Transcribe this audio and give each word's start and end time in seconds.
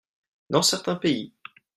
Dans 0.49 0.63
certains 0.63 0.95
pays. 0.97 1.31